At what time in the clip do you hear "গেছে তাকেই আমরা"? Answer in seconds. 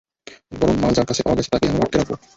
1.37-1.83